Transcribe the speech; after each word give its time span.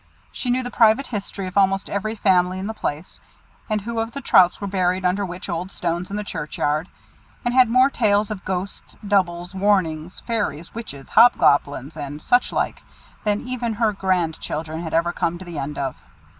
She 0.31 0.49
knew 0.49 0.63
the 0.63 0.71
private 0.71 1.05
history 1.05 1.45
of 1.45 1.55
almost 1.55 1.87
every 1.87 2.15
family 2.15 2.57
in 2.57 2.65
the 2.65 2.73
place, 2.73 3.21
and 3.69 3.81
who 3.81 3.99
of 3.99 4.13
the 4.13 4.19
Trouts 4.21 4.59
were 4.59 4.65
buried 4.65 5.05
under 5.05 5.23
which 5.23 5.47
old 5.47 5.69
stones 5.69 6.09
in 6.09 6.17
the 6.17 6.23
churchyard; 6.23 6.87
and 7.45 7.53
had 7.53 7.69
more 7.69 7.91
tales 7.91 8.31
of 8.31 8.43
ghosts, 8.43 8.97
doubles, 9.07 9.53
warnings, 9.53 10.21
fairies, 10.21 10.73
witches, 10.73 11.11
hobgoblins, 11.11 11.95
and 11.95 12.19
such 12.23 12.51
like, 12.51 12.81
than 13.25 13.47
even 13.47 13.73
her 13.75 13.93
grandchildren 13.93 14.81
had 14.81 14.95
ever 14.95 15.13
come 15.13 15.37
to 15.37 15.45
the 15.45 15.59
end 15.59 15.77
of. 15.77 15.95